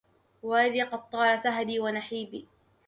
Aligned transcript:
ولدي 0.43 0.81
قد 0.81 1.09
طال 1.09 1.39
سهدي 1.39 1.79
ونحيبي 1.79 2.47